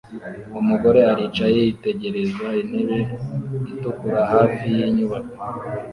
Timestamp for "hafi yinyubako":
4.33-5.35